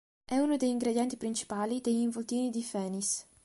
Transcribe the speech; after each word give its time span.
È 0.25 0.35
uno 0.35 0.57
degli 0.57 0.69
ingredienti 0.69 1.15
principali 1.15 1.79
degli 1.79 1.99
"involtini 1.99 2.49
di 2.49 2.61
Fénis". 2.63 3.23